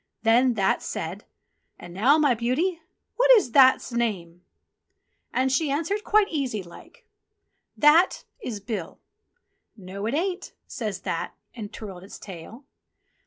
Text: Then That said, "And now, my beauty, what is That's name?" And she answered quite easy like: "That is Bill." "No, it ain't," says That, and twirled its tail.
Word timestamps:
Then 0.23 0.55
That 0.55 0.81
said, 0.81 1.25
"And 1.77 1.93
now, 1.93 2.17
my 2.17 2.33
beauty, 2.33 2.81
what 3.17 3.29
is 3.33 3.51
That's 3.51 3.91
name?" 3.91 4.43
And 5.31 5.51
she 5.51 5.69
answered 5.69 6.03
quite 6.03 6.27
easy 6.29 6.63
like: 6.63 7.05
"That 7.77 8.23
is 8.41 8.59
Bill." 8.59 8.97
"No, 9.77 10.07
it 10.07 10.15
ain't," 10.15 10.53
says 10.65 11.01
That, 11.01 11.35
and 11.53 11.71
twirled 11.71 12.03
its 12.03 12.17
tail. 12.17 12.65